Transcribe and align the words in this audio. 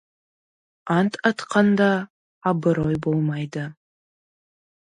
Ант 0.95 1.13
атқанда 1.29 1.91
абырой 2.53 2.95
болмайды. 3.03 3.63